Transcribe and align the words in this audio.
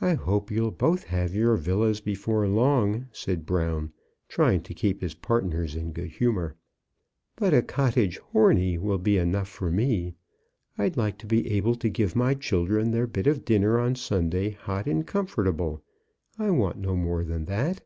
"I 0.00 0.14
hope 0.14 0.50
you'll 0.50 0.70
both 0.70 1.04
have 1.08 1.34
your 1.34 1.58
willas 1.58 2.00
before 2.02 2.48
long," 2.48 3.08
said 3.12 3.44
Brown, 3.44 3.92
trying 4.28 4.62
to 4.62 4.72
keep 4.72 5.02
his 5.02 5.12
partners 5.12 5.76
in 5.76 5.92
good 5.92 6.08
humour. 6.12 6.56
"But 7.36 7.52
a 7.52 7.60
cottage 7.60 8.16
horney 8.16 8.78
will 8.78 8.96
be 8.96 9.18
enough 9.18 9.48
for 9.50 9.70
me. 9.70 10.14
I'd 10.78 10.96
like 10.96 11.18
to 11.18 11.26
be 11.26 11.50
able 11.50 11.74
to 11.74 11.90
give 11.90 12.16
my 12.16 12.32
children 12.32 12.92
their 12.92 13.06
bit 13.06 13.26
of 13.26 13.44
dinner 13.44 13.78
on 13.78 13.94
Sunday 13.96 14.52
hot 14.52 14.86
and 14.86 15.06
comfortable. 15.06 15.82
I 16.38 16.48
want 16.50 16.78
no 16.78 16.96
more 16.96 17.22
than 17.22 17.44
that." 17.44 17.82